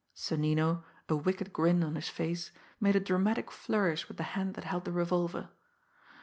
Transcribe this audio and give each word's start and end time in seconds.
Sonnino, 0.15 0.83
a 1.09 1.15
wicked 1.15 1.53
grin 1.53 1.83
on 1.83 1.93
his 1.93 2.09
face, 2.09 2.51
made 2.79 2.95
a 2.95 2.99
dramatic 2.99 3.51
flourish 3.51 4.07
with 4.07 4.17
the 4.17 4.23
hand 4.33 4.55
that 4.55 4.63
held 4.63 4.83
the 4.83 4.91
revolver. 4.91 5.49